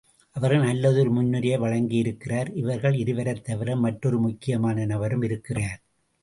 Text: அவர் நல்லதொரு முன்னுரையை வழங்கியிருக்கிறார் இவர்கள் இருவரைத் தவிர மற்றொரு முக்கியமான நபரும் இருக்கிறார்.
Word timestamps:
அவர் 0.35 0.53
நல்லதொரு 0.59 1.11
முன்னுரையை 1.11 1.59
வழங்கியிருக்கிறார் 1.59 2.55
இவர்கள் 2.55 2.95
இருவரைத் 2.95 3.43
தவிர 3.43 3.75
மற்றொரு 3.75 4.19
முக்கியமான 4.19 4.85
நபரும் 4.85 5.21
இருக்கிறார். 5.21 5.79